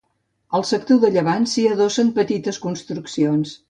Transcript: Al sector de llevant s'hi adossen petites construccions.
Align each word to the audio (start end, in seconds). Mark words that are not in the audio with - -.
Al 0.59 0.65
sector 0.69 1.03
de 1.03 1.13
llevant 1.17 1.47
s'hi 1.53 1.67
adossen 1.77 2.13
petites 2.19 2.63
construccions. 2.69 3.59